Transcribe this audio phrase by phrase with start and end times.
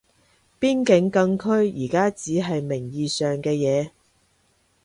[0.59, 3.91] 邊境禁區而家只係名義上嘅嘢